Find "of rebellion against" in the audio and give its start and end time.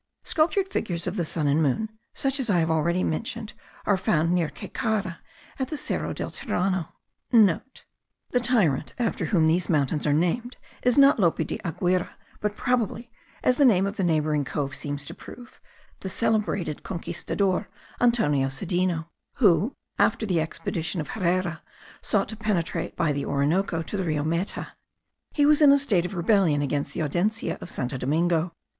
26.07-26.93